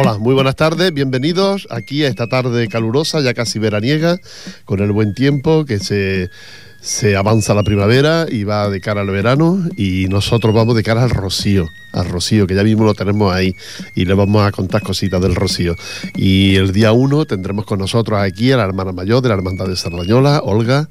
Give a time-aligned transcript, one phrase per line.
[0.00, 4.20] Hola, muy buenas tardes, bienvenidos aquí a esta tarde calurosa, ya casi veraniega,
[4.64, 6.30] con el buen tiempo que se,
[6.80, 11.02] se avanza la primavera y va de cara al verano y nosotros vamos de cara
[11.02, 13.54] al rocío al Rocío, que ya mismo lo tenemos ahí
[13.94, 15.74] y le vamos a contar cositas del Rocío.
[16.14, 19.66] Y el día 1 tendremos con nosotros aquí a la hermana mayor de la Hermandad
[19.66, 20.88] de Sardañola, Olga,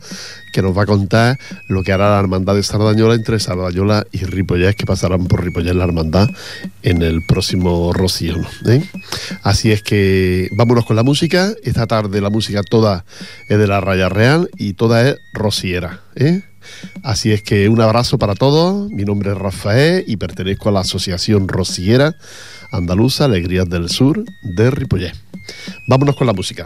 [0.58, 1.38] que nos va a contar
[1.68, 5.76] lo que hará la Hermandad de Sardañola entre Sardañola y Ripollés, que pasarán por Ripollés
[5.76, 6.32] la Hermandad
[6.82, 8.38] en el próximo Rocío.
[8.66, 8.84] ¿eh?
[9.44, 11.54] Así es que vámonos con la música.
[11.62, 13.06] Esta tarde la música toda
[13.48, 16.02] es de la Raya Real y toda es rociera.
[16.16, 16.42] ¿eh?
[17.04, 18.90] Así es que un abrazo para todos.
[18.90, 22.16] Mi nombre es Rafael y pertenezco a la Asociación Rociera
[22.72, 25.14] Andaluza Alegrías del Sur de Ripollé.
[25.88, 26.66] Vámonos con la música.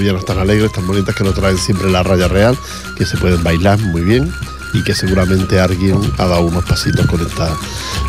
[0.00, 2.56] Sevillanas tan alegres, tan bonitas que nos traen siempre la raya real,
[2.96, 4.32] que se pueden bailar muy bien
[4.72, 7.54] y que seguramente alguien ha dado unos pasitos con esta,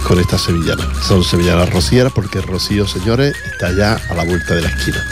[0.07, 0.87] con esta sevillana.
[1.01, 5.03] Son sevillanas rocieras porque Rocío, señores, está ya a la vuelta de la esquina.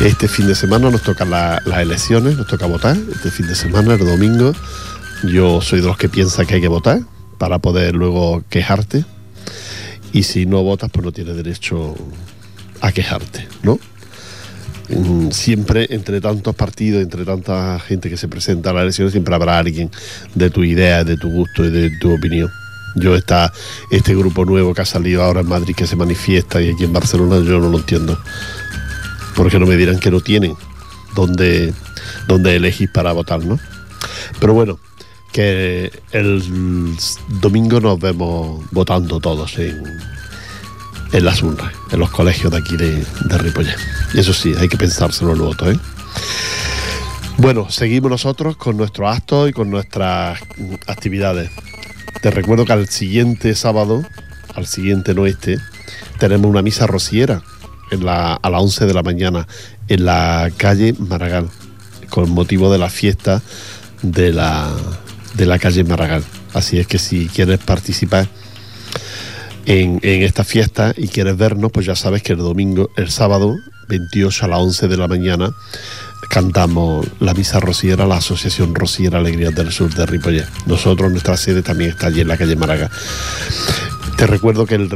[0.00, 2.98] Este fin de semana nos tocan las elecciones, nos toca votar.
[3.10, 4.52] Este fin de semana, el domingo,
[5.24, 7.00] yo soy de los que piensa que hay que votar
[7.38, 9.06] para poder luego quejarte.
[10.12, 11.94] Y si no votas, pues no tienes derecho
[12.82, 13.78] a quejarte, ¿no?
[14.96, 19.34] Mm, siempre entre tantos partidos, entre tanta gente que se presenta a las elecciones, siempre
[19.34, 19.90] habrá alguien
[20.34, 22.50] de tu idea, de tu gusto y de tu opinión.
[22.94, 23.52] Yo está
[23.90, 26.92] este grupo nuevo que ha salido ahora en Madrid que se manifiesta y aquí en
[26.92, 28.18] Barcelona yo no lo entiendo.
[29.34, 30.54] Porque no me dirán que no tienen
[31.14, 31.72] donde,
[32.28, 33.58] donde elegís para votar, ¿no?
[34.40, 34.78] Pero bueno,
[35.32, 36.94] que el
[37.40, 39.82] domingo nos vemos votando todos en,
[41.12, 45.32] en las urnas, en los colegios de aquí de, de eso sí, hay que pensárselo
[45.32, 45.78] el voto, ¿eh?
[47.38, 50.38] Bueno, seguimos nosotros con nuestros actos y con nuestras
[50.86, 51.50] actividades.
[52.20, 54.04] Te recuerdo que al siguiente sábado,
[54.54, 55.58] al siguiente no este,
[56.18, 57.42] tenemos una misa rociera
[57.90, 59.48] en la, a las 11 de la mañana
[59.88, 61.50] en la calle Maragall,
[62.10, 63.42] con motivo de la fiesta
[64.02, 64.70] de la,
[65.34, 66.24] de la calle Maragall.
[66.54, 68.28] Así es que si quieres participar
[69.66, 73.56] en, en, esta fiesta y quieres vernos, pues ya sabes que el domingo, el sábado
[73.88, 75.50] 28 a las 11 de la mañana,
[76.28, 80.46] cantamos la misa rociera, la Asociación Rociera Alegría del Sur de Ripollet.
[80.66, 82.90] Nosotros, nuestra sede también está allí en la calle Maragall.
[84.16, 84.88] Te recuerdo que el,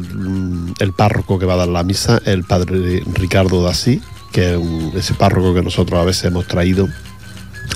[0.78, 4.00] el, párroco que va a dar la misa es el padre Ricardo Dasí,
[4.32, 4.60] que es
[4.94, 6.88] ese párroco que nosotros a veces hemos traído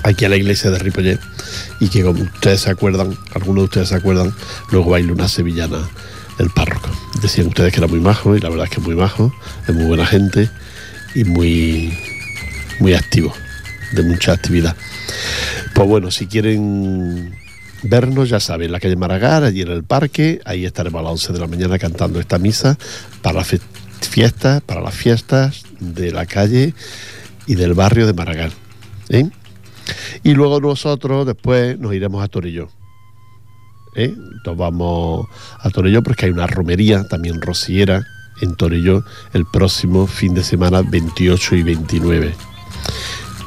[0.03, 1.19] aquí a la iglesia de Ripollet
[1.79, 4.33] y que como ustedes se acuerdan, algunos de ustedes se acuerdan,
[4.71, 5.87] luego baila una sevillana
[6.41, 6.89] el párroco.
[7.21, 9.33] Decían ustedes que era muy majo y la verdad es que es muy majo,
[9.67, 10.49] es muy buena gente
[11.15, 11.97] y muy,
[12.79, 13.33] muy activo,
[13.93, 14.75] de mucha actividad.
[15.73, 17.35] Pues bueno, si quieren
[17.83, 21.33] vernos, ya saben, la calle Maragall, allí en el parque, ahí estaremos a las 11
[21.33, 22.77] de la mañana cantando esta misa
[23.21, 23.59] para las
[24.01, 26.73] fiestas, para las fiestas de la calle
[27.47, 28.51] y del barrio de Maragall.
[29.09, 29.29] ¿eh?
[30.23, 32.69] Y luego nosotros después nos iremos a Torelló.
[33.95, 34.15] ¿Eh?
[34.45, 35.27] Nos vamos
[35.59, 38.05] a Torelló porque hay una romería también rociera
[38.41, 39.03] en Torelló
[39.33, 42.35] el próximo fin de semana 28 y 29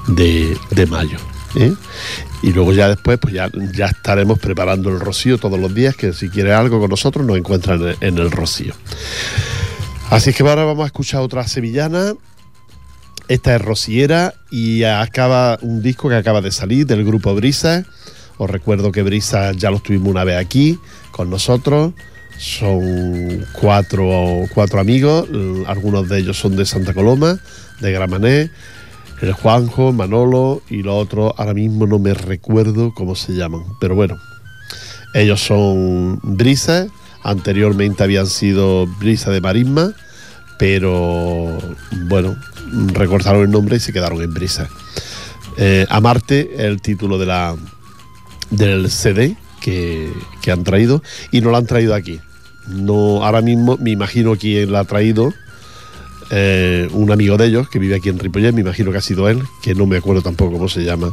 [0.08, 1.18] de, de mayo.
[1.56, 1.74] ¿eh?
[2.42, 6.12] Y luego ya después, pues ya, ya estaremos preparando el rocío todos los días, que
[6.12, 8.74] si quiere algo con nosotros nos encuentran en, el rocío.
[10.10, 12.14] Así es que ahora vamos a escuchar otra sevillana
[13.28, 17.84] esta es Rociera y acaba un disco que acaba de salir del grupo Brisa.
[18.38, 20.78] Os recuerdo que Brisa ya lo tuvimos una vez aquí
[21.10, 21.92] con nosotros.
[22.38, 25.28] Son cuatro, cuatro amigos,
[25.66, 27.38] algunos de ellos son de Santa Coloma,
[27.80, 28.50] de Gramané,
[29.22, 33.94] el Juanjo, Manolo y los otros, ahora mismo no me recuerdo cómo se llaman, pero
[33.94, 34.16] bueno,
[35.14, 36.88] ellos son Brisa,
[37.22, 39.92] anteriormente habían sido Brisa de Marisma,
[40.58, 41.58] pero
[42.08, 42.36] bueno,
[42.92, 44.68] recortaron el nombre y se quedaron en brisa.
[45.56, 47.56] Eh, Amarte el título de la,
[48.56, 50.12] del CD que,
[50.50, 52.20] han traído y no lo han traído aquí.
[52.68, 55.32] No, ahora mismo me imagino quién la ha traído.
[56.30, 59.28] Eh, un amigo de ellos que vive aquí en Ripollet, me imagino que ha sido
[59.28, 61.12] él, que no me acuerdo tampoco cómo se llama,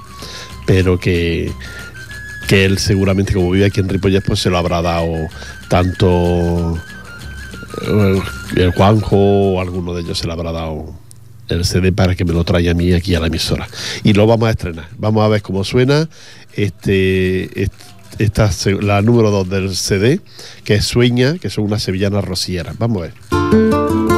[0.65, 1.51] pero que,
[2.47, 5.11] que él seguramente como vive aquí en Ripollet pues se lo habrá dado
[5.67, 6.77] tanto
[7.81, 8.21] eh,
[8.55, 11.00] el Juanjo o alguno de ellos se lo habrá dado
[11.55, 13.67] el CD para que me lo traiga a mí aquí a la emisora.
[14.03, 14.87] Y lo vamos a estrenar.
[14.97, 16.09] Vamos a ver cómo suena
[16.53, 17.69] este,
[18.17, 18.49] esta,
[18.81, 20.19] la número 2 del CD,
[20.63, 22.77] que es Sueña, que son unas sevillanas rocieras.
[22.77, 24.10] Vamos a ver.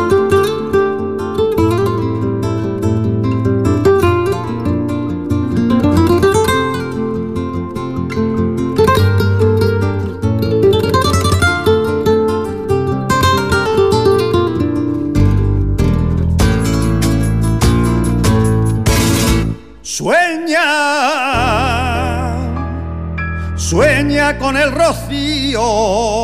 [24.72, 26.24] Rocío.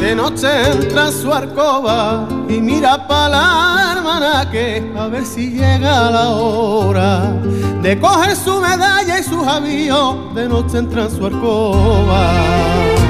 [0.00, 5.50] De noche entra en su arcoba y mira para la hermana que a ver si
[5.50, 7.32] llega la hora
[7.82, 10.34] de coger su medalla y sus avíos.
[10.34, 13.01] De noche entra en su arcoba.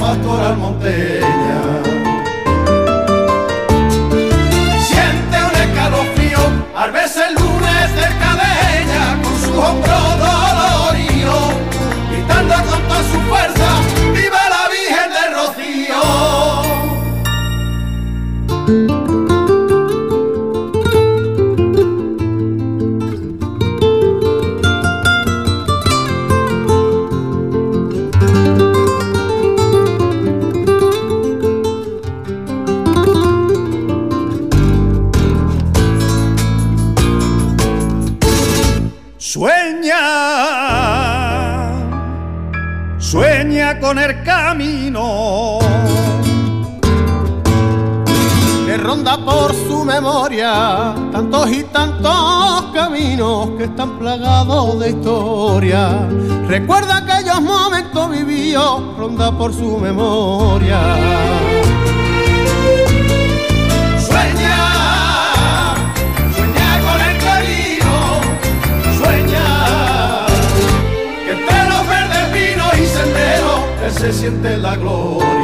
[0.00, 1.19] Pastoral monteña.
[55.60, 60.80] Recuerda aquellos momentos vividos, ronda por su memoria.
[63.98, 65.74] Sueña,
[66.34, 67.92] sueña con el camino,
[68.96, 70.26] sueña
[71.26, 75.39] que entre los verdes pinos y senderos se siente la gloria.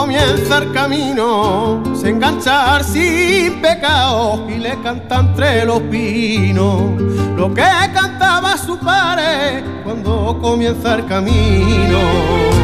[0.00, 6.98] Comienza el camino, se enganchar sin pecado y le canta entre los pinos
[7.36, 12.59] lo que cantaba su padre cuando comienza el camino.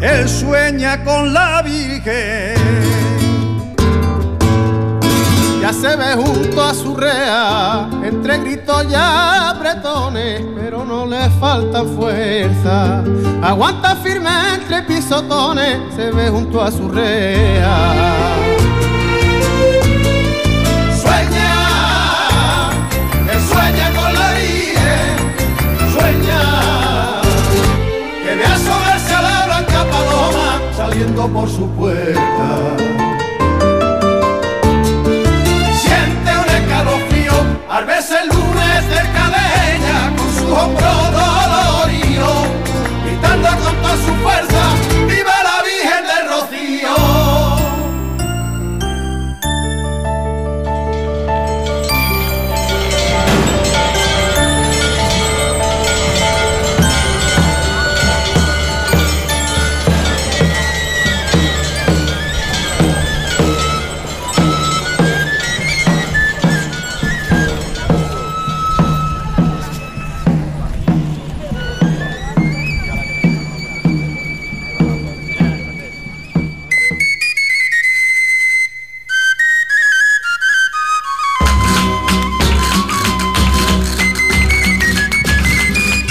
[0.00, 2.54] Él sueña con la Virgen.
[5.60, 11.84] Ya se ve junto a su rea, entre gritos y apretones, pero no le falta
[11.84, 13.02] fuerza.
[13.42, 18.57] Aguanta firme entre pisotones, se ve junto a su rea.
[31.06, 32.87] Por su puerta.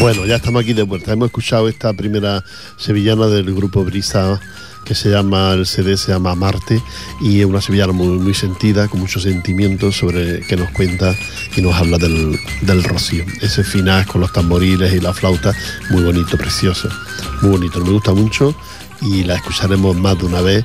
[0.08, 1.12] Bueno, ya estamos aquí de vuelta.
[1.12, 2.42] Hemos escuchado esta primera
[2.78, 4.40] sevillana del grupo Brisa
[4.86, 6.82] que se llama, el CD se llama Marte
[7.20, 11.14] y es una sevillana muy, muy sentida, con muchos sentimientos sobre que nos cuenta
[11.58, 13.26] y nos habla del, del rocío.
[13.42, 15.54] Ese final con los tamboriles y la flauta,
[15.90, 16.88] muy bonito, precioso,
[17.42, 18.56] muy bonito, me gusta mucho
[19.02, 20.64] y la escucharemos más de una vez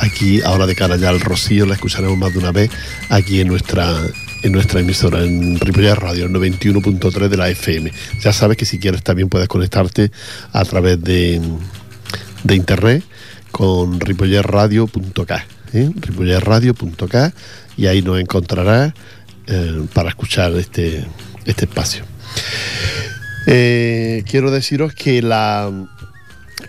[0.00, 2.70] aquí, ahora de cara ya al rocío, la escucharemos más de una vez
[3.08, 4.02] aquí en nuestra
[4.42, 7.92] en nuestra emisora, en Ripollet Radio, el 91.3 de la FM.
[8.20, 10.10] Ya sabes que si quieres también puedes conectarte
[10.52, 11.40] a través de,
[12.42, 13.04] de internet
[13.50, 15.90] con ripollerradio.k, ¿eh?
[15.94, 17.32] ripollerradio.k
[17.76, 18.92] y ahí nos encontrarás
[19.46, 21.04] eh, para escuchar este,
[21.44, 22.04] este espacio.
[23.46, 25.70] Eh, quiero deciros que la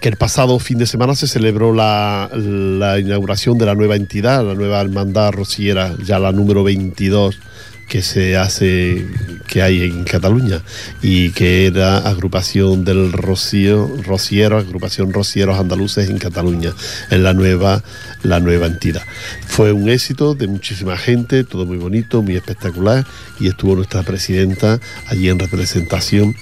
[0.02, 4.44] que el pasado fin de semana se celebró la, la inauguración de la nueva entidad,
[4.44, 7.40] la nueva hermandad rociera, ya la número 22
[7.88, 9.06] que se hace
[9.48, 10.62] que hay en Cataluña
[11.02, 16.74] y que era agrupación del Rocío, Rociero, agrupación Rocieros Andaluces en Cataluña,
[17.12, 17.84] en la nueva,
[18.24, 19.04] la nueva entidad.
[19.46, 23.06] Fue un éxito de muchísima gente, todo muy bonito, muy espectacular
[23.40, 26.36] y estuvo nuestra presidenta allí en representación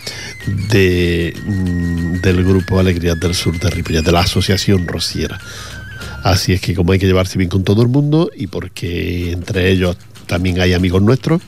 [0.69, 5.39] de, mm, del grupo Alegrías del Sur de Ripollet, de la Asociación Rociera.
[6.23, 9.71] Así es que como hay que llevarse bien con todo el mundo y porque entre
[9.71, 9.97] ellos
[10.27, 11.41] también hay amigos nuestros,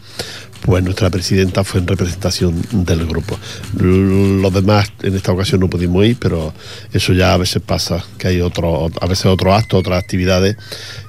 [0.66, 3.38] pues nuestra presidenta fue en representación del grupo.
[3.78, 6.54] Los demás en esta ocasión no pudimos ir, pero
[6.94, 10.56] eso ya a veces pasa, que hay otro, a veces otros actos, otras actividades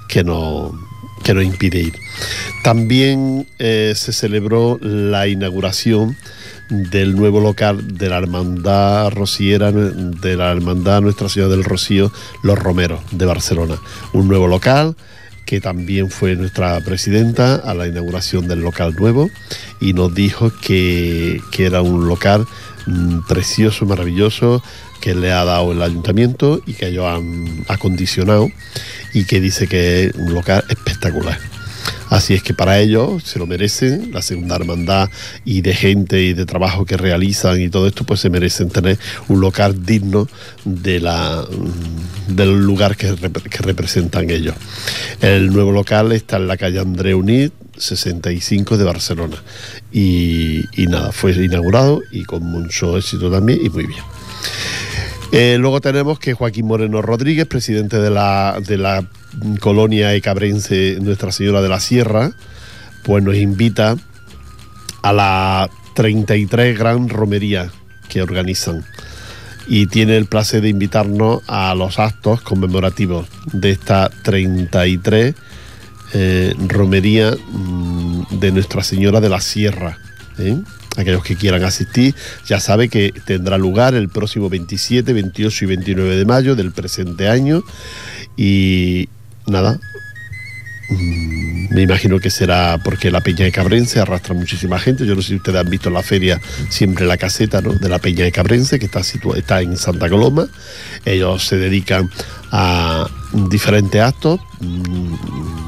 [0.09, 0.73] que no
[1.23, 1.95] que nos impide ir.
[2.63, 6.17] También eh, se celebró la inauguración
[6.69, 12.59] del nuevo local de la Hermandad Rociera, de la Hermandad Nuestra Señora del Rocío, Los
[12.59, 13.79] Romeros, de Barcelona.
[14.13, 14.97] Un nuevo local
[15.47, 19.31] que también fue nuestra presidenta a la inauguración del local nuevo
[19.81, 22.47] y nos dijo que, era un local
[22.87, 24.63] mm, precioso, maravilloso,
[25.01, 28.51] que le ha dado el ayuntamiento y que ellos han acondicionado
[29.13, 31.54] y que dice que es un local espectacular.
[32.15, 35.11] Así es que para ellos se lo merecen, la segunda hermandad
[35.45, 39.01] y de gente y de trabajo que realizan y todo esto, pues se merecen tener
[39.27, 40.29] un local digno
[40.65, 43.17] de la, mm, del lugar que,
[43.59, 44.55] representan ellos.
[45.21, 49.43] El nuevo local está en la calle André Unit, 65 de Barcelona.
[49.93, 54.05] Y, nada, fue inaugurado y con mucho éxito también y muy bien.
[55.37, 59.05] Eh, luego tenemos que Joaquín Moreno Rodríguez, presidente de la, de la
[59.59, 62.31] colonia ecabrense Nuestra Señora de la Sierra,
[63.03, 63.97] pues nos invita
[65.03, 67.73] a la 33 gran romería
[68.09, 68.85] que organizan
[69.67, 75.35] y tiene el placer de invitarnos a los actos conmemorativos de esta 33
[76.13, 79.99] eh, romería mm, de Nuestra Señora de la Sierra.
[80.39, 80.59] ¿eh?
[80.97, 82.15] Aquellos que quieran asistir
[82.47, 87.29] ya sabe que tendrá lugar el próximo 27, 28 y 29 de mayo del presente
[87.29, 87.65] año
[88.37, 89.09] y,
[89.47, 89.81] nada.
[90.91, 95.07] Mm, me imagino que será porque la Peña de Cabrense arrastra muchísima gente.
[95.07, 98.25] Yo no sé si ustedes han visto la feria siempre la caseta de la Peña
[98.25, 100.47] de Cabrense, que está, está en Santa Coloma.
[101.05, 102.11] Ellos se dedican
[102.53, 104.39] a diferentes actos.
[104.61, 105.64] Mm,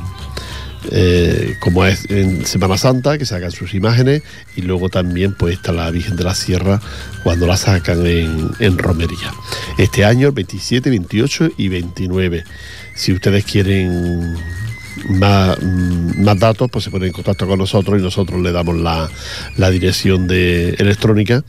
[0.93, 4.23] eh, como es en Semana Santa, que sacan sus imágenes,
[4.57, 6.81] y luego también pues está la Virgen de la Sierra
[7.23, 9.33] cuando la sacan en, en romería.
[9.79, 12.45] Este año, 27, 28 y 29.
[12.95, 14.37] Si ustedes quieren
[15.09, 15.59] más,
[16.39, 19.11] datos, pues se ponen en contacto con nosotros y nosotros le damos la,
[19.71, 21.45] dirección de electrónica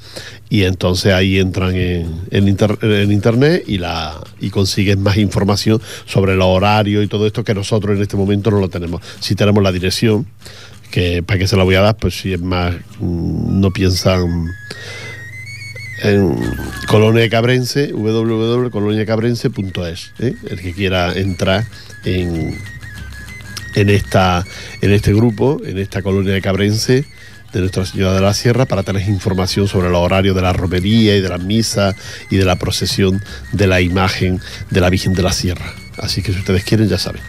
[0.49, 6.47] y entonces ahí entran en, en, internet y la y consiguen más información sobre los
[6.47, 9.01] horarios y todo esto que nosotros en este momento no lo tenemos.
[9.19, 10.25] Si tenemos la dirección,
[10.91, 14.51] que para que se la voy a dar, pues si es más, mm, no piensan
[16.03, 16.37] en
[16.87, 20.35] Colonia Cabrense, www.coloniacabrense.es, ¿eh?
[20.49, 21.65] el que quiera entrar
[22.05, 22.57] en,
[23.77, 24.45] en, esta,
[24.81, 27.05] en este grupo, en esta colonia de Cabrense
[27.53, 31.15] de Nuestra Señora de la Sierra para tener información sobre los horarios de la romería
[31.15, 31.95] y de la misa
[32.29, 35.73] y de la procesión de la imagen de la Virgen de la Sierra.
[35.97, 37.21] Así que si ustedes quieren, ya saben.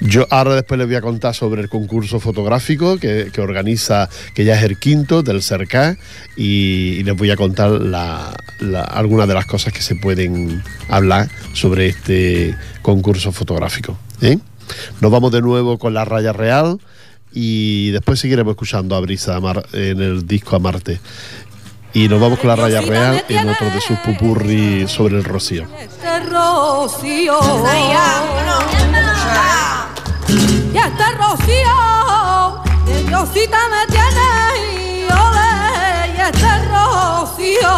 [0.00, 4.56] Yo ahora después les voy a contar sobre el concurso fotográfico que, organiza, que ya
[4.56, 5.96] es el quinto del CERCA,
[6.36, 7.70] y, les voy a contar
[8.88, 13.98] algunas de las cosas que se pueden hablar sobre este concurso fotográfico.
[14.20, 14.38] ¿eh?
[15.00, 16.78] Nos vamos de nuevo con la raya real
[17.32, 19.38] y después seguiremos escuchando a Brisa
[19.72, 21.00] en el disco Amarte.
[21.92, 25.66] Y nos vamos con la raya real en otro de sus pupurri sobre el rocío.
[25.78, 27.38] Este rocío.
[30.72, 34.28] Y este rocío, que Diosita me tiene
[34.68, 37.74] y ole, y este rocío,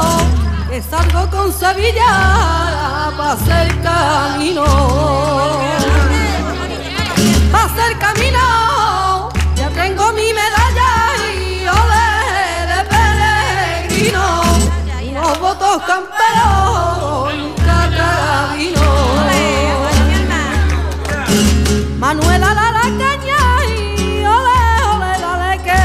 [0.69, 4.65] que salgo con Sevilla para hacer camino.
[7.55, 10.93] Hacer camino, ya tengo mi medalla
[15.23, 18.83] los votos camperos, nunca carabino.
[21.99, 24.63] Manuela la la caña y ole,
[24.93, 25.81] ole, dale que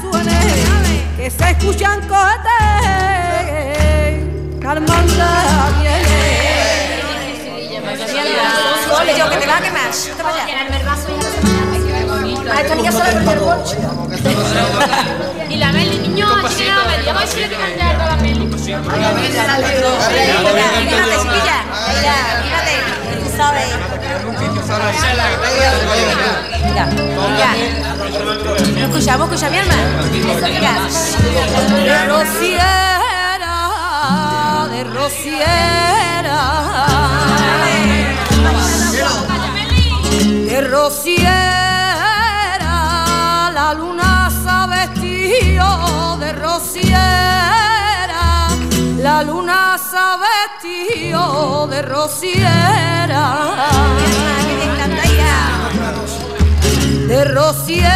[0.00, 0.40] suene,
[1.16, 3.30] que se escuchan cohetes,
[4.60, 5.30] Carmanda
[9.16, 9.90] Yo que te va a quemar.
[9.90, 10.12] Te.
[12.50, 13.76] A esta niña se le perdió el bolche.
[15.48, 17.06] Y la Meli, niño, aquí la Meli.
[17.06, 18.46] Vamos a decirle que a la Meli.
[18.46, 18.66] Mírate,
[21.22, 21.58] chiquilla.
[21.88, 22.74] Mira, mírate.
[23.36, 23.62] sabe.
[26.64, 27.50] Mira, mira.
[28.80, 29.76] Escuchamos, escucha mi mira.
[31.84, 33.56] de rociera,
[34.70, 36.38] de rociera,
[40.18, 41.30] de rociera,
[43.54, 46.98] la luna se vestido de rociera,
[48.98, 49.96] la luna se
[50.26, 53.24] vestido de rociera.
[57.06, 57.90] De rociera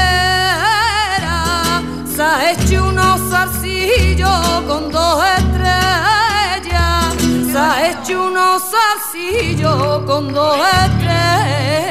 [2.05, 7.15] se ha hecho unos zarcillos con dos estrellas.
[7.53, 11.84] Se ha hecho unos zarcillos con dos estrellas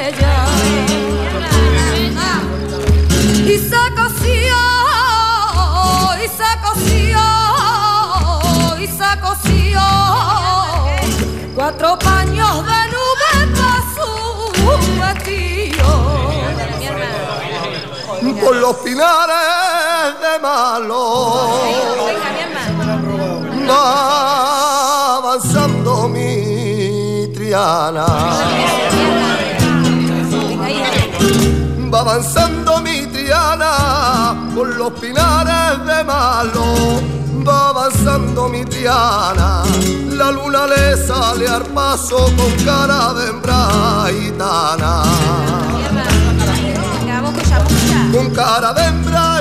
[18.64, 21.50] los pinares de malo
[23.68, 28.06] va avanzando mi triana.
[31.92, 33.72] Va avanzando mi triana
[34.54, 36.64] por los pinares de malo.
[37.46, 39.62] Va avanzando mi triana.
[40.20, 44.08] La luna le sale al paso con cara de hembra
[48.14, 49.40] con cara de hembra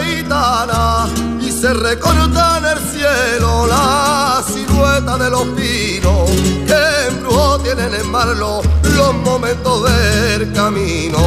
[1.39, 6.29] y se recorta en el cielo la silueta de los pinos
[6.65, 8.61] que embrujo tienen en marlo
[8.95, 11.19] los momentos del camino.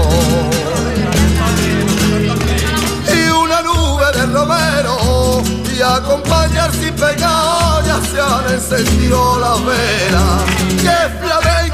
[3.15, 10.43] Y una nube de romero y acompañar sin pecado ya se han encendido las velas
[10.83, 10.97] que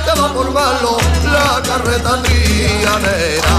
[0.04, 3.52] que va por marlo la carreta trianera.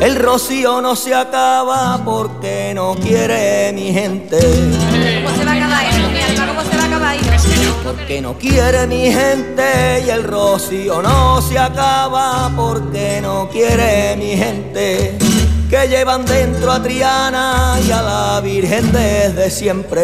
[0.00, 4.38] El rocío no se acaba porque no quiere mi gente.
[5.24, 5.84] ¿Cómo se va a acabar?
[6.48, 7.16] ¿Cómo se va a acabar?
[7.82, 14.36] Porque no quiere mi gente y el rocío no se acaba porque no quiere mi
[14.36, 15.27] gente.
[15.70, 20.02] Que llevan dentro a Triana y a la Virgen desde siempre.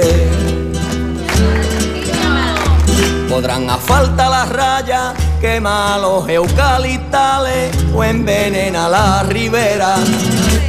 [3.31, 9.97] Podrán a falta las rayas, quemar los eucaliptales o envenenar la ribera,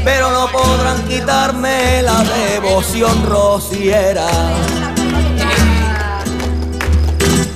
[0.05, 4.27] pero no podrán quitarme la devoción rociera.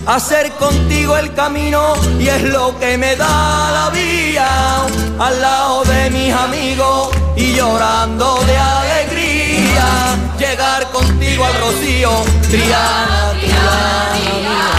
[0.05, 4.85] Hacer contigo el camino y es lo que me da la vía
[5.19, 7.09] al lado de mis amigos
[7.59, 10.15] llorando de alegría.
[10.37, 12.11] Llegar contigo al rocío,
[12.49, 14.78] Triana, Triana.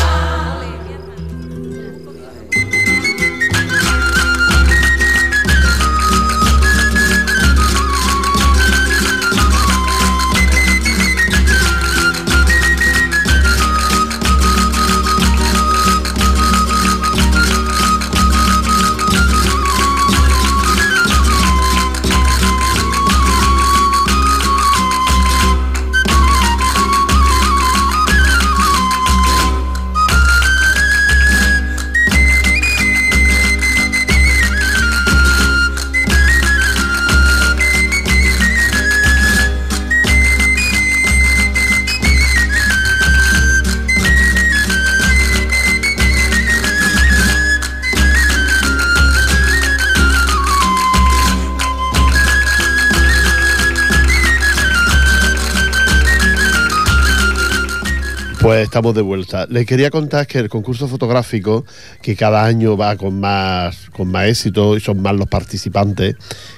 [58.70, 59.46] Estamos de vuelta.
[59.50, 61.64] Les quería contar que el concurso fotográfico,
[62.02, 66.14] que cada año va con más, con más éxito y son más los participantes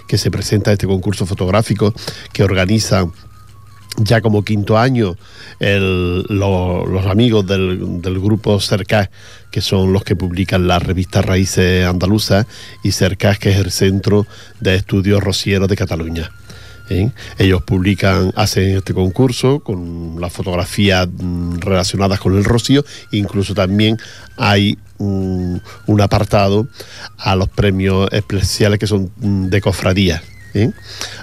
[0.06, 1.94] que se presenta a este concurso fotográfico,
[2.34, 3.12] que organizan
[3.96, 5.16] ya como quinto año
[5.58, 9.08] el- lo- los amigos del, del grupo Cercas,
[9.50, 12.46] que son los que publican la revista Raíces Andaluzas,
[12.82, 14.26] y Cercas, que es el Centro
[14.60, 16.30] de Estudios Rocieros de Cataluña.
[16.88, 17.10] ¿Eh?
[17.38, 23.96] Ellos publican, hacen este concurso con las fotografías mm, relacionadas con el rocío, incluso también
[24.36, 26.68] hay mm, un apartado
[27.18, 30.22] a los premios especiales que son mm, de cofradía.
[30.54, 30.70] ¿eh?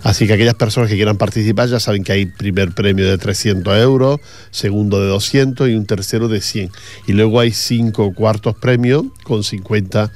[0.03, 3.77] Así que aquellas personas que quieran participar ya saben que hay primer premio de 300
[3.77, 4.19] euros,
[4.51, 6.71] segundo de 200 y un tercero de 100.
[7.07, 10.11] Y luego hay cinco cuartos premios con 50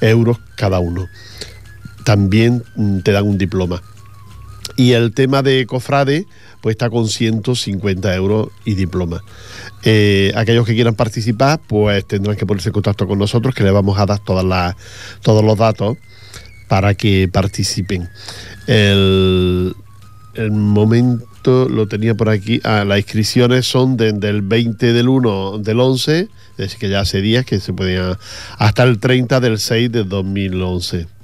[0.00, 1.08] euros cada uno.
[2.04, 2.64] también
[3.04, 3.82] te dan un diploma.
[4.80, 6.24] Y el tema de cofrade,
[6.62, 9.22] pues está con 150 euros y diploma.
[9.82, 13.74] Eh, aquellos que quieran participar, pues tendrán que ponerse en contacto con nosotros, que les
[13.74, 14.76] vamos a dar todas las,
[15.20, 15.98] todos los datos
[16.66, 18.08] para que participen.
[18.66, 19.74] El,
[20.50, 22.62] momento lo tenía por aquí.
[22.64, 27.00] Ah, las inscripciones son desde el 20 del 1 del 11, es decir, que ya
[27.00, 28.16] hace días que se podían.
[28.56, 31.19] hasta el 30 del 6 de 2011.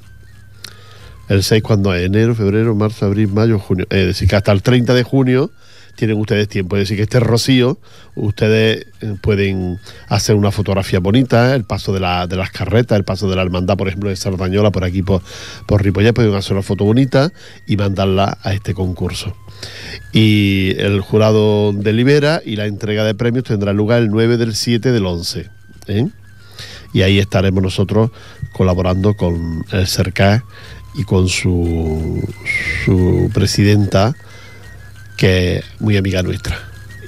[1.29, 3.87] El 6 cuando es enero, febrero, marzo, abril, mayo, junio.
[3.91, 5.51] Es decir, que hasta el 30 de junio
[5.97, 6.77] tienen ustedes tiempo.
[6.77, 7.79] Es decir, que este rocío,
[8.15, 13.05] ustedes eh, pueden hacer una fotografía bonita, el paso de, la- de las carretas, el
[13.05, 15.23] paso de la hermandad, por ejemplo, de Sardañola, por aquí, por,
[15.67, 17.33] por pueden hacer una foto bonita
[17.67, 19.35] y mandarla a este concurso.
[20.13, 24.93] Y el jurado delibera y la entrega de premios tendrá lugar el 9 del 7
[24.93, 25.49] del 11.
[25.89, 26.07] ¿eh?
[26.93, 28.11] Y ahí estaremos nosotros
[28.53, 30.45] colaborando con el CERCA
[30.97, 32.23] y con su,
[32.85, 34.15] su presidenta,
[35.17, 36.59] que es muy amiga nuestra.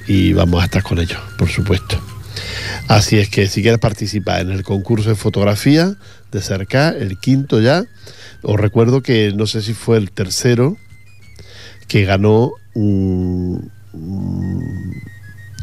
[0.07, 1.99] Y vamos a estar con ellos, por supuesto.
[2.87, 5.95] Así es que si quieres participar en el concurso de fotografía
[6.31, 7.85] de cerca, el quinto ya,
[8.41, 10.77] os recuerdo que no sé si fue el tercero
[11.87, 13.71] que ganó un,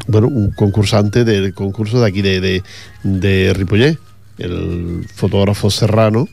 [0.07, 2.63] bueno, un concursante del concurso de aquí de, de,
[3.03, 3.97] de
[4.37, 6.27] el fotógrafo serrano,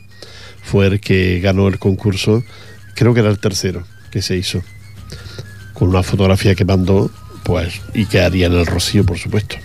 [0.65, 2.43] fue el que ganó el concurso,
[2.95, 4.63] creo que era el tercero que se hizo,
[5.73, 7.11] con una fotografía que mandó,
[7.43, 9.55] pues, y que haría en el Rocío, por supuesto.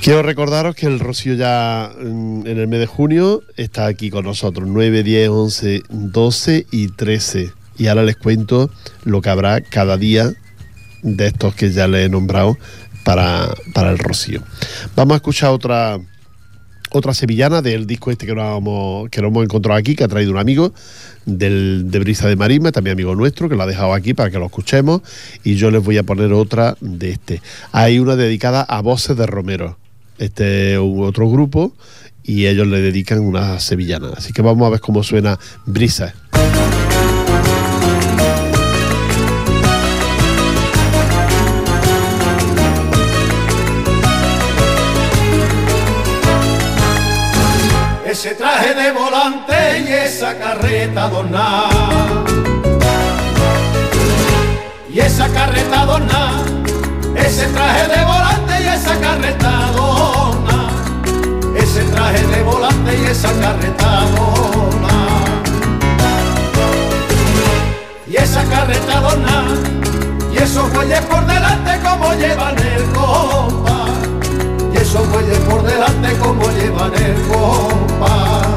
[0.00, 4.24] Quiero recordaros que el Rocío ya mm, en el mes de junio está aquí con
[4.24, 7.52] nosotros, 9, 10, 11, 12 y 13.
[7.78, 8.70] Y ahora les cuento
[9.04, 10.32] lo que habrá cada día
[11.02, 12.58] de estos que ya les he nombrado
[13.04, 14.42] para, para el Rocío.
[14.96, 15.98] Vamos a escuchar otra,
[16.92, 20.32] otra sevillana del disco este que nos, hemos, que hemos encontrado aquí, que ha traído
[20.32, 20.72] un amigo
[21.24, 24.38] del, de Brisa de Marisma, también amigo nuestro, que lo ha dejado aquí para que
[24.38, 25.02] lo escuchemos.
[25.42, 27.42] Y yo les voy a poner otra de este.
[27.72, 29.78] Hay una dedicada a Voces de Romero.
[30.18, 31.74] Este otro grupo
[32.22, 34.10] y ellos le dedican una sevillana.
[34.16, 36.14] Así que vamos a ver cómo suena Brisa.
[50.72, 51.10] Carreta.
[54.90, 56.44] Y esa carreta adornada,
[57.16, 60.70] ese traje de volante y esa carreta adornada.
[61.56, 65.42] Ese traje de volante y esa carreta adornada.
[68.06, 69.56] Y esa carreta adornada,
[70.32, 73.72] y esos bueyes por delante como llevan el compás
[74.72, 78.52] y esos bueyes por delante como llevan el compás.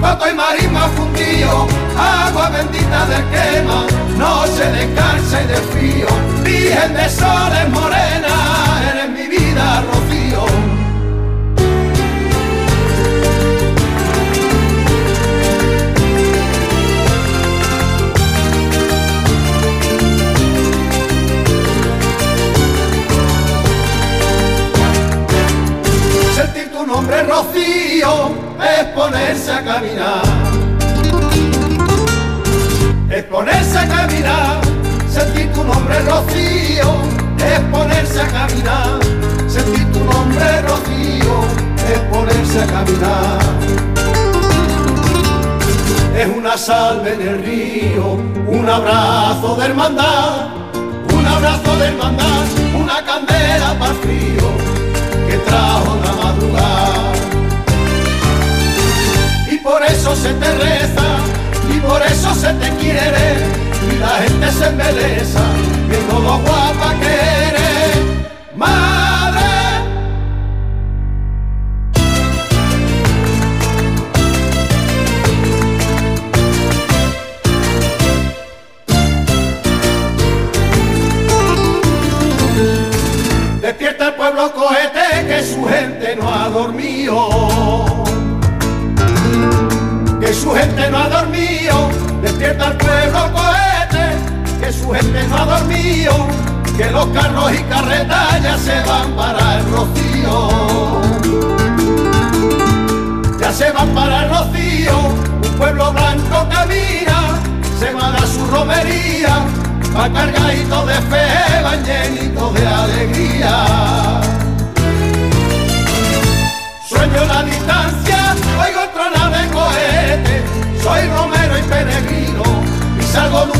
[0.00, 1.66] Pato y marisma fundido,
[1.98, 6.06] agua bendita del quema, no se descansa y de frío,
[6.44, 10.65] virgen de soles morena, eres mi vida, Rocío.
[46.86, 48.04] Salve en el río,
[48.46, 50.34] un abrazo de hermandad,
[51.18, 52.44] un abrazo de hermandad,
[52.82, 54.46] una candela para frío
[55.28, 57.12] que trajo la madrugada.
[59.50, 61.08] Y por eso se te reza,
[61.74, 63.26] y por eso se te quiere,
[63.90, 65.44] y la gente se embeleza,
[65.88, 67.15] viendo lo guapa que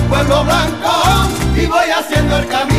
[0.08, 0.92] pueblo blanco
[1.56, 2.75] y voy haciendo el camino.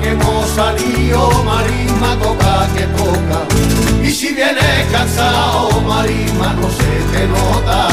[0.00, 3.40] Que hemos salido, marisma, toca que toca.
[4.02, 7.88] Y si vienes cansado, marisma, no se te nota.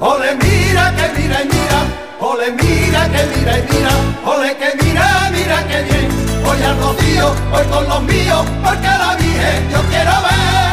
[0.00, 1.80] Ole, mira que mira y mira,
[2.20, 3.92] ole, mira que mira y mira,
[4.26, 6.08] ole, que mira, mira que bien.
[6.44, 10.63] Voy al rocío, voy con los míos, porque la Virgen yo quiero ver.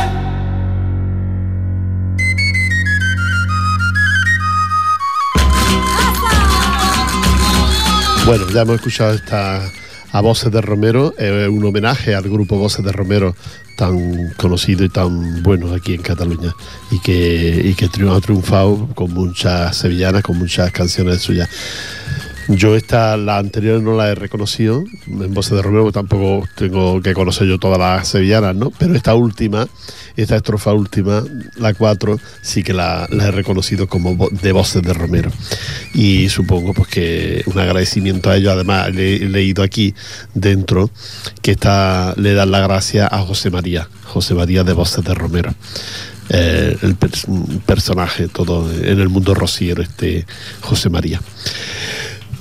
[8.31, 9.61] Bueno, ya hemos escuchado esta
[10.13, 13.35] a Voces de Romero, eh, un homenaje al grupo Voces de Romero
[13.75, 16.55] tan conocido y tan bueno aquí en Cataluña
[16.91, 21.49] y que, y que ha triunfado con muchas sevillanas, con muchas canciones suyas.
[22.53, 27.13] Yo esta, la anterior no la he reconocido en Voces de Romero, tampoco tengo que
[27.13, 28.71] conocer yo todas las sevillanas, ¿no?
[28.71, 29.67] Pero esta última,
[30.17, 31.23] esta estrofa última,
[31.55, 35.31] la 4, sí que la, la he reconocido como de Voces de Romero.
[35.93, 39.93] Y supongo pues que un agradecimiento a ellos, además le- he leído aquí
[40.33, 40.89] dentro
[41.41, 45.53] que está, le dan la gracia a José María, José María de Voces de Romero.
[46.29, 47.27] Eh, el pers-
[47.65, 50.25] personaje todo en el mundo rociero, este
[50.61, 51.21] José María.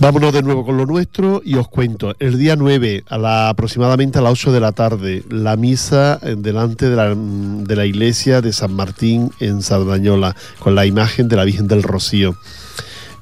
[0.01, 2.15] Vámonos de nuevo con lo nuestro y os cuento.
[2.21, 6.41] El día 9, a la, aproximadamente a las 8 de la tarde, la misa en
[6.41, 11.29] delante de la, mm, de la iglesia de San Martín en Sardañola, con la imagen
[11.29, 12.35] de la Virgen del Rocío.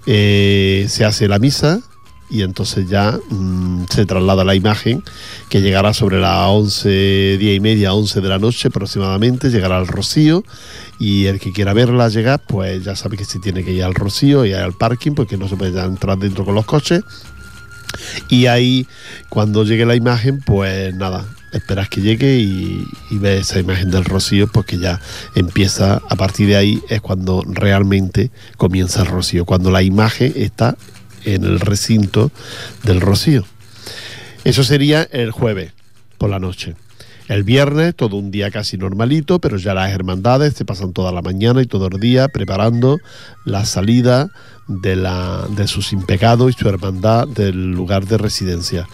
[0.06, 1.80] Eh, se hace la misa
[2.30, 5.02] y entonces ya mm, se traslada la imagen
[5.48, 9.86] que llegará sobre las 11, 10 y media, 11 de la noche aproximadamente, llegará al
[9.86, 10.44] Rocío
[10.98, 13.94] y el que quiera verla llegar, pues ya sabe que se tiene que ir al
[13.94, 17.02] Rocío y al parking porque no se puede entrar dentro con los coches.
[18.28, 18.86] Y ahí,
[19.30, 24.04] cuando llegue la imagen, pues nada, esperas que llegue y, y ves esa imagen del
[24.04, 25.00] rocío, porque ya
[25.34, 30.76] empieza, a partir de ahí es cuando realmente comienza el rocío, cuando la imagen está
[31.34, 32.30] en el recinto
[32.84, 33.44] del rocío.
[34.44, 35.72] Eso sería el jueves
[36.16, 36.74] por la noche.
[37.28, 41.20] El viernes, todo un día casi normalito, pero ya las hermandades se pasan toda la
[41.20, 42.98] mañana y todo el día preparando
[43.44, 44.30] la salida
[44.66, 48.88] de, la, de sus impecados y su hermandad del lugar de residencia.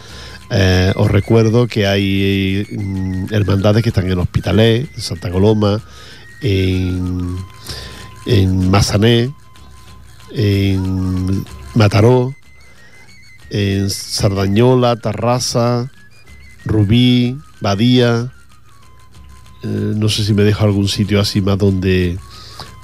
[0.50, 5.80] Eh, os recuerdo que hay mm, hermandades que están en Hospitalet, en Santa Coloma,
[6.42, 7.36] en,
[8.26, 9.32] en Mazané,
[10.32, 12.34] en Mataró,
[13.50, 15.90] en Sardañola, Tarrasa,
[16.64, 18.32] Rubí, Badía.
[19.62, 22.18] eh, no sé si me dejo algún sitio así más donde,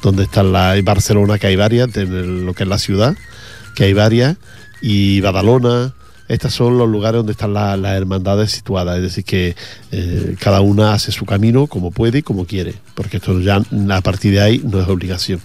[0.02, 3.16] donde están la Barcelona, que hay varias, lo que es la ciudad,
[3.74, 4.36] que hay varias,
[4.80, 5.94] y Badalona.
[6.28, 9.56] Estos son los lugares donde están la- las hermandades situadas, es decir, que
[9.90, 13.56] eh, cada una hace su camino como puede y como quiere, porque esto ya
[13.90, 15.40] a partir de ahí no es obligación,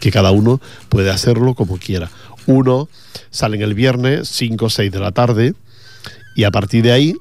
[0.00, 2.10] que cada uno puede hacerlo como quiera.
[2.46, 2.88] Uno
[3.30, 5.54] salen el viernes 5 o 6 de la tarde
[6.36, 7.14] y a partir de ahí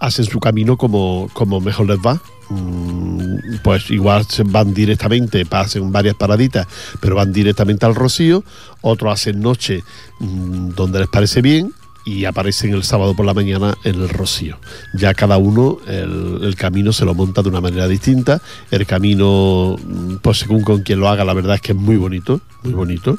[0.00, 2.20] hacen su camino como, como mejor les va.
[2.50, 6.66] Mm, Pues igual van directamente, pasen varias paraditas,
[7.00, 8.44] pero van directamente al Rocío.
[8.80, 9.82] Otros hacen noche
[10.20, 11.72] mm, donde les parece bien
[12.04, 14.58] y aparecen el sábado por la mañana en el Rocío.
[14.94, 18.40] Ya cada uno el, el camino se lo monta de una manera distinta.
[18.70, 21.96] El camino, mm, pues según con quien lo haga, la verdad es que es muy
[21.96, 23.18] bonito, muy bonito.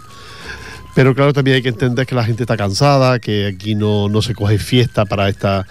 [0.95, 4.21] Pero claro, también hay que entender que la gente está cansada, que aquí no, no
[4.21, 5.65] se coge fiesta para esta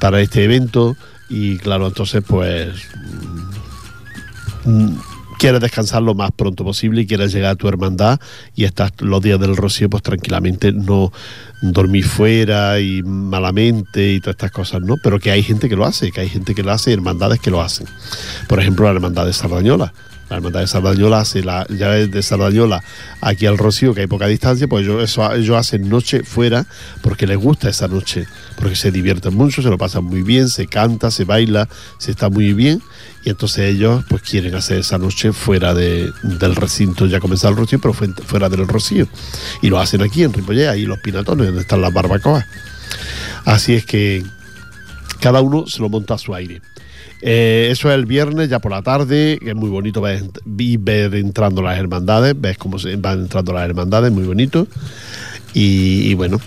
[0.00, 0.96] para este evento
[1.28, 2.74] y claro, entonces pues
[4.64, 4.96] mm,
[5.38, 8.20] quieres descansar lo más pronto posible y quieres llegar a tu hermandad
[8.54, 11.12] y estás los días del rocío pues tranquilamente no
[11.62, 14.96] dormir fuera y malamente y todas estas cosas, ¿no?
[15.02, 17.40] Pero que hay gente que lo hace, que hay gente que lo hace y hermandades
[17.40, 17.86] que lo hacen.
[18.48, 19.94] Por ejemplo, la hermandad de Sardañola,
[20.28, 22.82] La hermandad de Sardañola hace la llave de Sardañola
[23.20, 26.66] aquí al Rocío, que hay poca distancia, pues ellos, eso, ellos hacen noche fuera
[27.02, 30.66] porque les gusta esa noche, porque se divierten mucho, se lo pasan muy bien, se
[30.66, 31.68] canta, se baila,
[31.98, 32.80] se está muy bien
[33.24, 37.58] y entonces ellos pues quieren hacer esa noche fuera de, del recinto, ya comenzado el
[37.58, 39.08] Rocío, pero fuera del Rocío.
[39.62, 42.44] Y lo hacen aquí en Ripollet, ahí los pinatones, donde están las barbacoas.
[43.46, 44.22] Así es que
[45.20, 46.60] cada uno se lo monta a su aire.
[47.26, 51.14] Eh, eso es el viernes, ya por la tarde, que es muy bonito ver, ver
[51.14, 54.66] entrando las hermandades, ves cómo se van entrando las hermandades, muy bonito.
[55.54, 56.38] Y, y, bueno,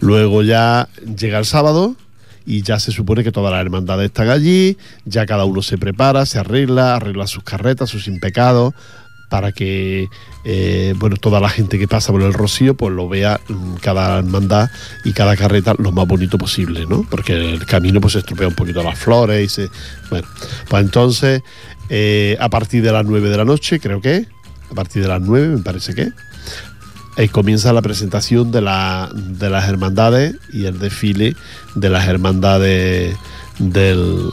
[0.00, 1.96] luego ya llega el sábado
[2.44, 4.76] y ya se supone que todas las hermandades están allí,
[5.06, 8.74] ya cada uno se prepara, se arregla, arregla sus carretas, sus impecados,
[9.28, 10.08] para que
[10.44, 14.18] eh, bueno toda la gente que pasa por el Rocío pues lo vea mm, cada
[14.18, 14.70] hermandad
[15.04, 17.04] y cada carreta lo más bonito posible, ¿no?
[17.10, 19.70] Porque el camino pues se estropea un poquito las flores y se...
[20.10, 20.26] Bueno,
[20.68, 21.42] pues entonces
[21.88, 24.26] eh, a partir de las 9 de la noche, creo que,
[24.70, 26.10] a partir de las 9 me parece que,
[27.16, 31.34] eh, comienza la presentación de, la, de las hermandades y el desfile
[31.74, 33.16] de las hermandades
[33.58, 34.30] del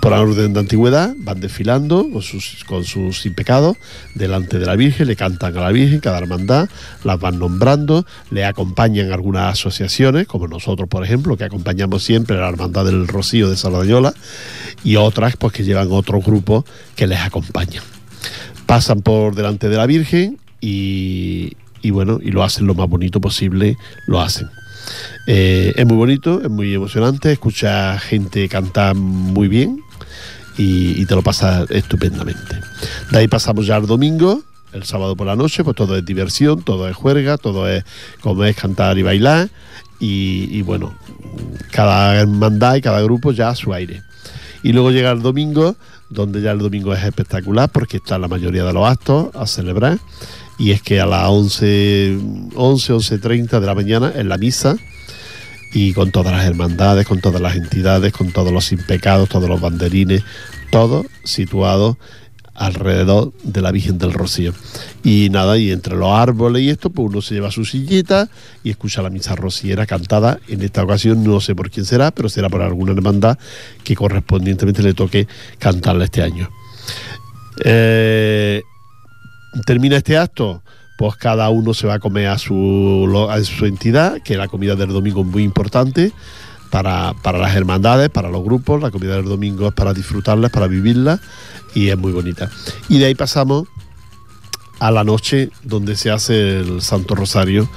[0.00, 3.76] por orden de antigüedad, van desfilando con sus, con sus impecados
[4.14, 6.68] delante de la Virgen, le cantan a la Virgen, cada hermandad,
[7.02, 12.40] las van nombrando, le acompañan algunas asociaciones, como nosotros, por ejemplo, que acompañamos siempre a
[12.40, 14.14] la Hermandad del Rocío de Saldañola,
[14.84, 17.82] y otras pues que llevan otros grupos que les acompañan.
[18.66, 23.20] Pasan por delante de la Virgen y, y bueno, y lo hacen lo más bonito
[23.20, 24.48] posible, lo hacen.
[25.26, 29.82] Eh, es muy bonito, es muy emocionante, escucha gente cantar muy bien
[30.56, 32.60] y, te lo pasa estupendamente.
[33.10, 36.62] De ahí pasamos ya al domingo, el sábado por la noche, pues todo es diversión,
[36.62, 37.84] todo es juerga, todo es
[38.20, 39.48] como es cantar y bailar
[40.00, 40.94] y, bueno,
[41.72, 44.02] cada hermandad y cada grupo ya a su aire.
[44.62, 45.76] Y luego llega el domingo,
[46.08, 49.98] donde ya el domingo es espectacular porque está la mayoría de los actos a celebrar.
[50.58, 52.18] Y es que a las 11,
[52.54, 54.76] 11, 11.30 de la mañana en la misa
[55.72, 59.60] y con todas las hermandades, con todas las entidades, con todos los impecados, todos los
[59.60, 60.22] banderines,
[60.70, 61.98] todo situado
[62.58, 64.52] alrededor de la Virgen del Rocío.
[65.04, 68.28] Y nada, y entre los árboles y esto, pues uno se lleva su sillita
[68.64, 70.40] y escucha la misa rociera cantada.
[70.48, 73.38] En esta ocasión no sé por quién será, pero será por alguna hermandad
[73.84, 75.28] que correspondientemente le toque
[75.58, 76.50] cantarla este año.
[77.64, 78.62] Eh,
[79.64, 80.62] termina este acto
[80.98, 84.74] pues cada uno se va a comer a su, a su entidad, que la comida
[84.74, 86.12] del domingo es muy importante
[86.70, 91.20] para, las hermandades, para los grupos, la comida del domingo es para disfrutarla, para vivirla
[91.72, 92.50] y es muy bonita.
[92.88, 93.68] Y de ahí pasamos
[94.80, 97.70] a la noche donde se hace el Santo Rosario,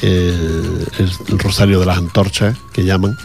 [0.00, 0.86] eh,
[1.28, 3.18] el Rosario de las Antorchas, que llaman,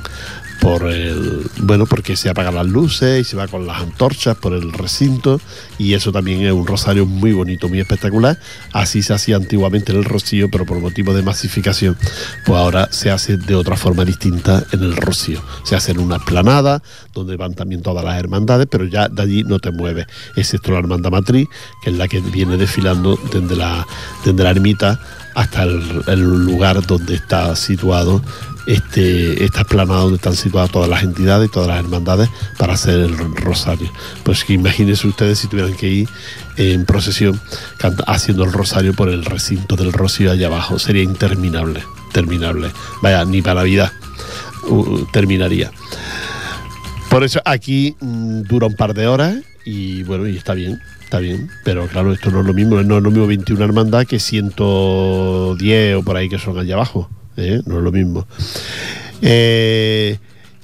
[0.61, 4.53] por el bueno porque se apagan las luces y se va con las antorchas por
[4.53, 5.39] el recinto
[5.77, 8.39] y eso también es un rosario muy bonito muy espectacular.
[8.73, 11.97] Así se hacía antiguamente en el rocío pero por motivo de masificación
[12.45, 15.41] pues ahora se hace de otra forma distinta en el rocío.
[15.63, 16.81] Se hace en una esplanada
[17.13, 20.79] donde van también todas las hermandades pero ya de allí no te mueves excepto la
[20.79, 21.47] hermandad matriz
[21.83, 23.85] que es la que viene desfilando desde la
[24.25, 24.99] desde la ermita
[25.37, 28.23] hasta el lugar donde está situado
[28.65, 32.27] este, esta esplanada donde están situadas todas las entidades y todas las hermandades
[32.57, 33.87] para hacer el rosario.
[34.23, 36.09] Pues que imagínense ustedes si tuvieran que ir
[36.57, 37.39] en procesión
[38.07, 40.79] haciendo el rosario por el recinto del rocío allá abajo.
[40.79, 41.83] Sería interminable,
[42.13, 42.71] terminable.
[43.03, 43.93] Vaya, ni para vida
[45.13, 45.71] terminaría.
[47.11, 49.35] Por eso aquí mm, dura un par de horas
[49.65, 52.97] y bueno, y está bien, está bien, pero claro, esto no es lo mismo, no
[52.97, 57.09] es lo mismo 21 hermandad que 110 o por ahí que son allá abajo.
[57.37, 57.61] ¿eh?
[57.65, 58.27] no es lo mismo.
[59.21, 60.17] Eh,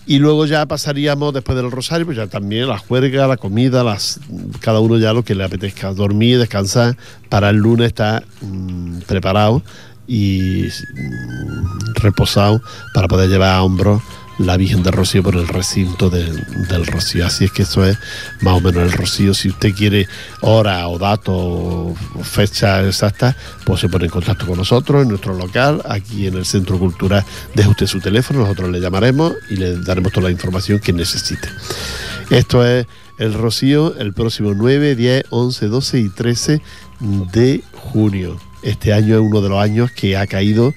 [0.05, 4.19] y luego ya pasaríamos después del rosario, pues ya también la juerga, la comida, las,
[4.59, 6.97] cada uno ya lo que le apetezca, dormir, descansar,
[7.29, 9.63] para el lunes estar mm, preparado
[10.07, 10.63] y
[10.93, 12.61] mm, reposado
[12.93, 14.01] para poder llevar a hombros
[14.39, 17.25] la Virgen del Rocío por el recinto del Rocío.
[17.25, 17.97] Así es que eso es
[18.41, 19.33] más o menos el Rocío.
[19.33, 20.07] Si usted quiere
[20.41, 25.33] hora o datos o fecha exacta, pues se pone en contacto con nosotros en nuestro
[25.33, 27.23] local, aquí en el Centro Cultural.
[27.53, 31.47] Deje usted su teléfono, nosotros le llamaremos y le daremos toda la información que necesite.
[32.29, 32.87] Esto es
[33.19, 36.61] el Rocío el próximo 9, 10, 11, 12 y 13
[37.31, 38.39] de junio.
[38.63, 40.73] Este año es uno de los años que ha caído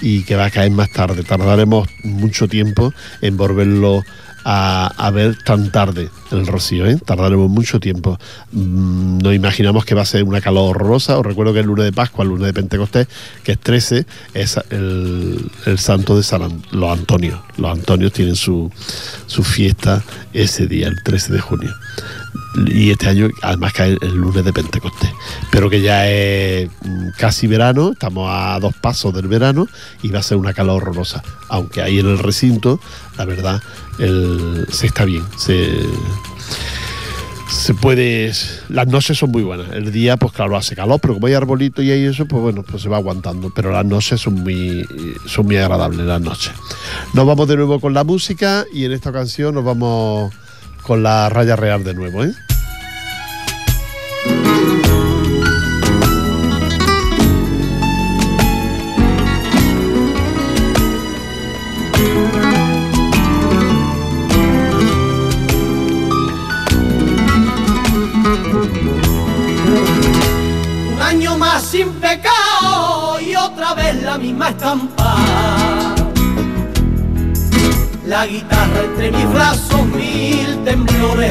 [0.00, 1.22] y que va a caer más tarde.
[1.24, 4.02] Tardaremos mucho tiempo en volverlo
[4.50, 6.98] a, ver tan tarde el rocío, ¿eh?
[7.04, 8.18] tardaremos mucho tiempo.
[8.52, 11.18] Mm, nos imaginamos que va a ser una calor horrorosa.
[11.18, 13.08] Os recuerdo que el lunes de Pascua, el lunes de Pentecostés,
[13.42, 17.40] que es 13, es el, santo de San los Antonios.
[17.56, 18.70] Los Antonios tienen su,
[19.26, 21.74] su fiesta ese día, el 13 de junio.
[22.66, 25.10] Y este año además cae el lunes de Pentecostés,
[25.50, 29.68] pero que ya es mm, casi verano, estamos a dos pasos del verano
[30.02, 32.80] y va a ser una calor horrorosa, aunque ahí en el recinto,
[33.16, 33.62] la verdad,
[33.98, 35.82] se está bien, se,
[37.48, 38.32] se puede,
[38.68, 41.82] las noches son muy buenas, el día pues claro hace calor, pero como hay arbolito
[41.82, 44.86] y hay eso, pues bueno, pues se va aguantando, pero las noches son muy,
[45.26, 46.52] son muy agradables las noches.
[47.14, 50.32] Nos vamos de nuevo con la música y en esta ocasión nos vamos
[50.88, 52.32] con la raya real de nuevo, ¿eh?
[70.90, 75.16] Un año más sin pecado y otra vez la misma estampa.
[78.06, 78.57] La guitarra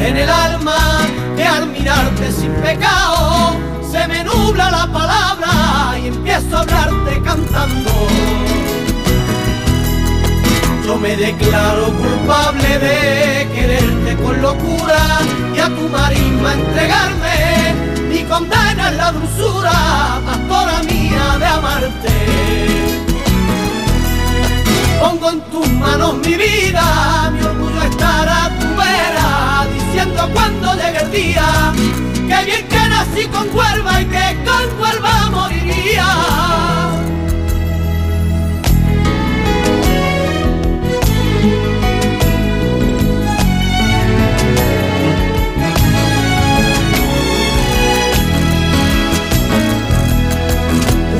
[0.08, 1.06] en el alma,
[1.36, 3.54] que al mirarte sin pecado
[3.90, 7.90] se me nubla la palabra y empiezo a hablarte cantando.
[10.86, 15.02] Yo me declaro culpable de quererte con locura
[15.54, 17.74] y a tu marisma entregarme.
[18.08, 19.72] Mi condena es la dulzura,
[20.24, 22.16] pastora mía, de amarte.
[25.00, 28.50] Pongo en tus manos mi vida, mi orgullo estará
[29.98, 36.06] diciendo cuando llegue el que bien que nací con Huelva y que con Huelva moriría.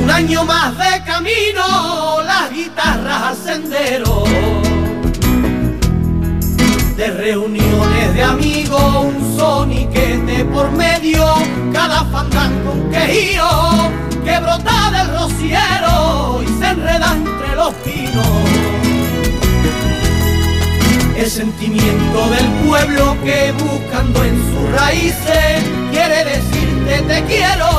[0.03, 4.23] Un año más de camino, las guitarras al sendero.
[6.95, 7.68] De reuniones
[8.19, 11.25] de amigos, un soniquete por medio,
[11.71, 13.49] cada fandango un quejío
[14.25, 18.27] que brota del rociero y se enreda entre los pinos.
[21.15, 27.69] El sentimiento del pueblo que buscando en sus raíces quiere decirte te quiero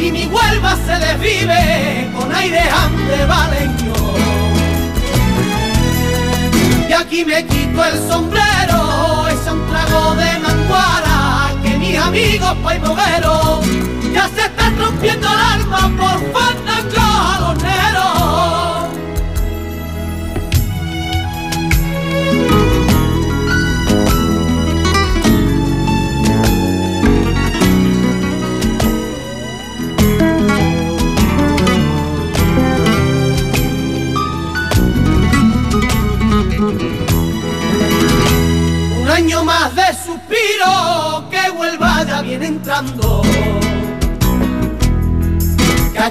[0.00, 3.92] y mi Huelva se desvive con aire andevaleño.
[6.88, 13.66] Y aquí me quito el sombrero, es un trago de manguara que mis amigos paimogueros
[14.12, 18.19] ya se están rompiendo el alma por fandango jalonero.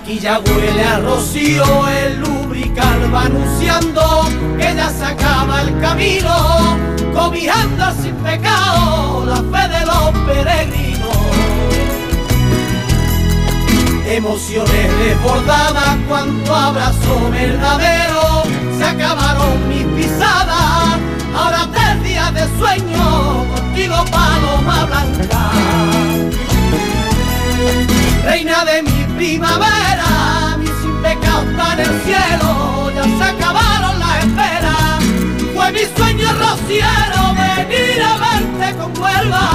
[0.10, 6.80] Aquí ya huele a rocío, el lubrical va anunciando que ya se acaba el camino,
[7.14, 11.16] cobijando sin pecado la fe de los peregrinos.
[14.07, 18.45] Emociones desbordadas, cuanto abrazo verdadero,
[18.80, 20.97] se acabaron mis pisadas,
[21.38, 25.49] ahora tres días de sueño, contigo paloma blanca.
[28.26, 34.26] Reina de mi primavera, mi sin pecado está en el cielo, ya se acabaron las
[34.26, 35.03] esperas,
[35.55, 39.45] fue mi sueño rociero venir a verte con Huelva.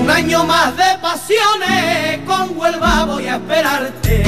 [0.00, 2.05] Un año más de pasiones,
[2.36, 4.22] con Huelva voy a esperarte.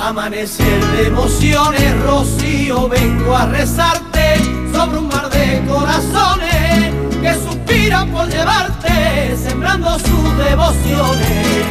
[0.00, 4.36] Amanecer de emociones, Rocío, vengo a rezarte
[4.72, 11.66] sobre un mar de corazones que suspiran por llevarte, sembrando sus devociones.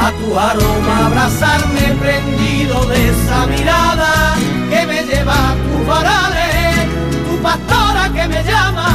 [0.00, 4.34] A tu aroma abrazarme prendido de esa mirada
[4.70, 6.55] que me lleva a tus varales,
[7.46, 8.88] pastora que me llama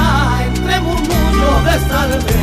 [0.45, 2.35] entre murmullos de salve.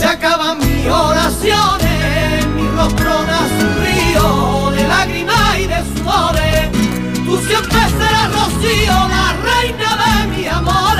[0.00, 3.12] Se acaban mis oraciones, mi rostro
[3.64, 6.60] un río de lágrimas y de sudores.
[7.26, 10.97] Tú siempre serás Rocío, la reina de mis amores.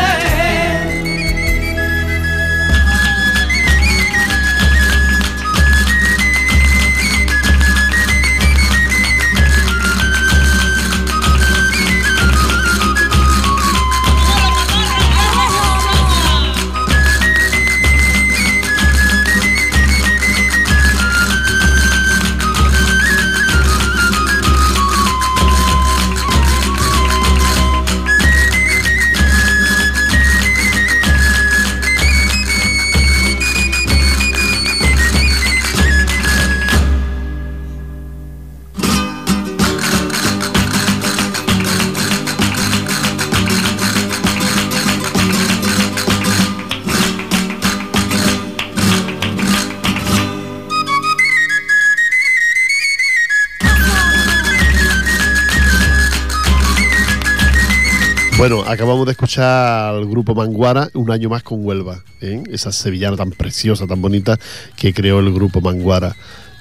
[58.39, 62.41] Bueno, acabamos de escuchar al grupo Manguara un año más con Huelva, ¿eh?
[62.53, 64.39] esa sevillana tan preciosa, tan bonita
[64.77, 66.15] que creó el grupo Manguara.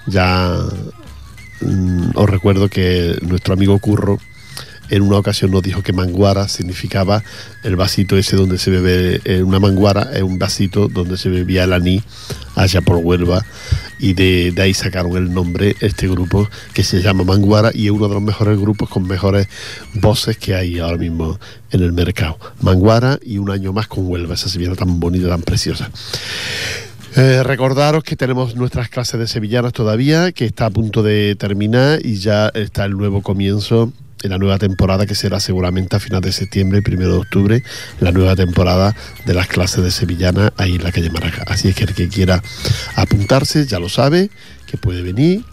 [0.07, 0.57] Ya
[1.61, 4.17] mm, os recuerdo que nuestro amigo Curro
[4.90, 7.24] en una ocasión nos dijo que manguara significaba
[7.64, 11.64] el vasito ese donde se bebe, eh, una manguara es un vasito donde se bebía
[11.64, 12.04] el aní
[12.56, 13.46] allá por Huelva
[14.00, 18.08] y de, ahí sacaron el nombre este grupo que se llama Manguara y es uno
[18.08, 19.48] de los mejores grupos con mejores
[19.96, 21.40] voces que hay ahora mismo
[21.72, 22.38] en el mercado.
[22.62, 25.90] Manguara y un año más con Huelva, esa sevillana tan bonita, tan preciosa.
[27.16, 32.06] Eh, recordaros que tenemos nuestras clases de sevillanas todavía, que está a punto de terminar
[32.06, 33.92] y ya está el nuevo comienzo
[34.24, 37.63] en la nueva temporada que será seguramente a final de septiembre, primero de octubre,
[37.99, 38.95] la nueva temporada
[39.26, 41.43] de las clases de sevillana ahí en la calle Maraca.
[41.47, 42.41] Así es que el que quiera
[42.95, 44.30] apuntarse ya lo sabe,
[44.65, 45.43] que puede venir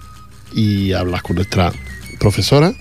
[0.55, 1.73] y hablar con nuestra
[2.19, 2.73] profesora,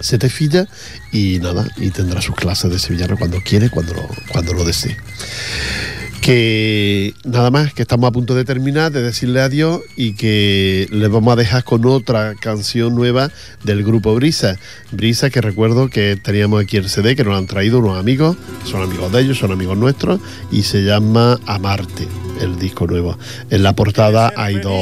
[0.00, 0.66] se te filla
[1.12, 3.94] y nada, y tendrá sus clases de sevillana cuando quiere, cuando
[4.28, 4.96] cuando lo desee
[6.24, 11.10] que nada más, que estamos a punto de terminar, de decirle adiós y que les
[11.10, 13.30] vamos a dejar con otra canción nueva
[13.62, 14.56] del grupo Brisa.
[14.90, 18.82] Brisa que recuerdo que teníamos aquí el CD, que nos han traído unos amigos, son
[18.82, 20.18] amigos de ellos, son amigos nuestros,
[20.50, 22.08] y se llama Amarte,
[22.40, 23.18] el disco nuevo.
[23.50, 24.72] En la portada hay dos,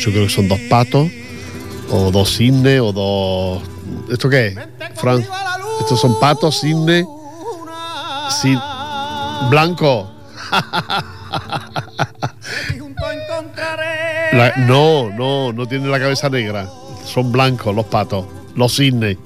[0.00, 1.08] yo creo que son dos patos,
[1.88, 3.62] o dos cisnes, o dos...
[4.10, 4.56] ¿Esto qué es,
[4.96, 5.24] Fran?
[5.78, 7.06] Estos son patos, cisnes,
[8.42, 8.58] sin...
[9.50, 10.13] blanco.
[14.56, 16.68] No, no, no tiene la cabeza negra.
[17.04, 18.26] Son blancos los patos,
[18.56, 19.18] los cisnes,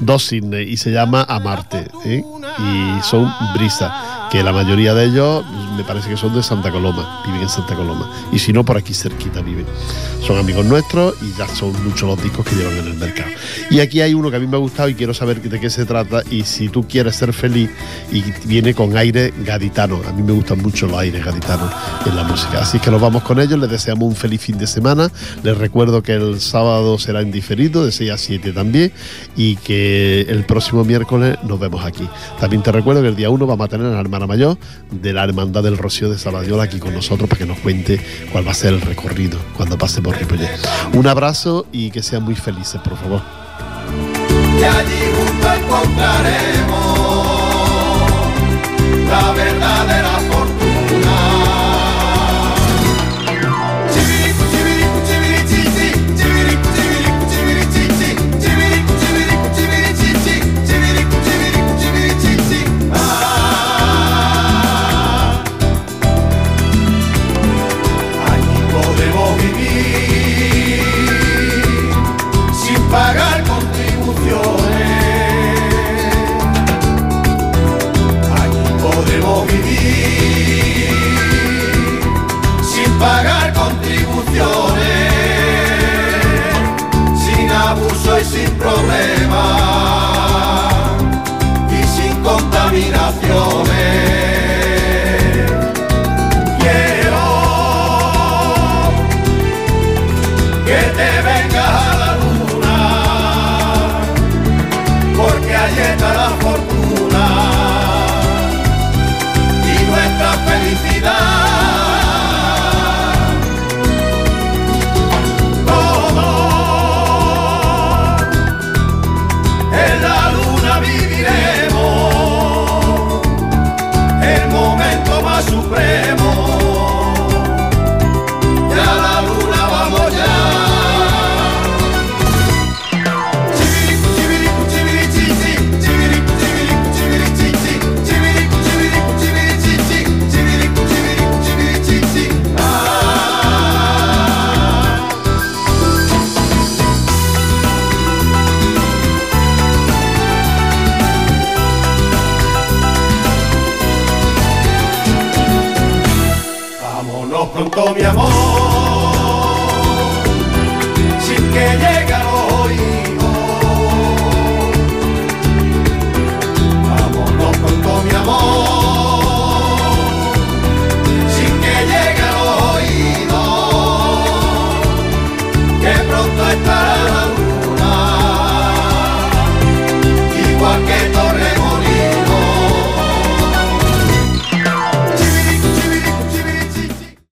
[0.00, 1.88] dos cisnes, y se llama Amarte.
[2.04, 2.22] ¿eh?
[2.58, 5.44] Y son brisa, que la mayoría de ellos
[5.76, 8.10] me parece que son de Santa Coloma, viven en Santa Coloma.
[8.32, 9.66] Y si no, por aquí cerquita viven.
[10.26, 13.30] Son amigos nuestros y ya son muchos los discos que llevan en el mercado.
[13.70, 15.68] Y aquí hay uno que a mí me ha gustado y quiero saber de qué
[15.68, 16.22] se trata.
[16.30, 17.68] Y si tú quieres ser feliz,
[18.10, 20.00] y viene con aire gaditano.
[20.08, 21.70] A mí me gustan mucho los aires gaditanos
[22.06, 22.60] en la música.
[22.60, 23.58] Así que nos vamos con ellos.
[23.58, 25.10] Les deseamos un feliz fin de semana.
[25.42, 28.92] Les recuerdo que el sábado será en diferido, de 6 a 7 también.
[29.36, 32.08] Y que el próximo miércoles nos vemos aquí.
[32.40, 34.58] También te recuerdo que el día 1 vamos a tener a la mayor
[34.90, 38.00] de la Hermandad del Rocío de Saladiola aquí con nosotros para que nos cuente
[38.30, 40.50] cuál va a ser el recorrido cuando pase por Ripollet.
[40.92, 43.22] Un abrazo y que sean muy felices, por favor.